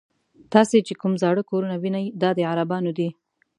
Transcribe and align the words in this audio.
تاسې 0.53 0.77
چې 0.87 0.93
کوم 1.01 1.13
زاړه 1.23 1.43
کورونه 1.49 1.75
وینئ 1.77 2.05
دا 2.21 2.29
د 2.37 2.39
عربانو 2.51 2.91
دي. 2.97 3.09